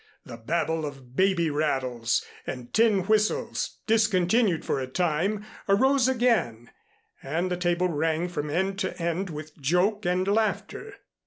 The 0.25 0.37
babel 0.37 0.83
of 0.83 1.15
baby 1.15 1.51
rattles 1.51 2.25
and 2.47 2.73
tin 2.73 3.01
whistles, 3.03 3.81
discontinued 3.85 4.65
for 4.65 4.79
a 4.79 4.87
time, 4.87 5.45
arose 5.69 6.07
again 6.07 6.71
and 7.21 7.51
the 7.51 7.55
table 7.55 7.87
rang 7.87 8.27
from 8.27 8.49
end 8.49 8.79
to 8.79 8.99
end 8.99 9.29
with 9.29 9.55
joke 9.61 10.03
and 10.07 10.27
laughter. 10.27 10.95